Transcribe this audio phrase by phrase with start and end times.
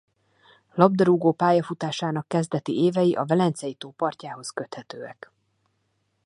[0.73, 5.31] Labdarúgó-pályafutásának kezdeti évei a Velencei-tó partjához köthetőek.